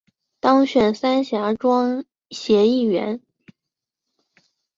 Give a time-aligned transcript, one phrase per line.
[0.39, 3.21] 当选三峡庄协议员